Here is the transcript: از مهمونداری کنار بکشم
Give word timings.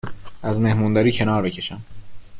از 0.43 0.59
مهمونداری 0.59 1.11
کنار 1.11 1.41
بکشم 1.41 1.81